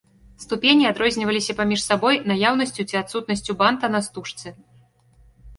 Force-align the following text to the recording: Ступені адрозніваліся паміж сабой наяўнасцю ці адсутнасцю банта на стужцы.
Ступені 0.43 0.87
адрозніваліся 0.91 1.55
паміж 1.59 1.83
сабой 1.89 2.15
наяўнасцю 2.31 2.81
ці 2.93 3.01
адсутнасцю 3.03 3.51
банта 3.61 3.85
на 3.97 4.01
стужцы. 4.07 4.57